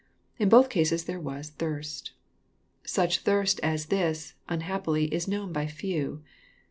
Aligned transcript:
In 0.39 0.49
both 0.49 0.75
eases 0.75 1.03
there 1.05 1.19
was'' 1.19 1.49
thirst." 1.59 2.13
Such 2.83 3.19
thirst 3.19 3.59
as 3.61 3.85
this, 3.93 4.33
unhappily, 4.49 5.13
is 5.13 5.27
known 5.27 5.53
by 5.53 5.67
few. 5.67 6.23